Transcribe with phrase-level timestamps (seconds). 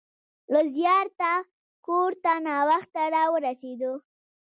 [0.53, 1.31] له زیارته
[1.85, 3.93] کور ته ناوخته راورسېدو.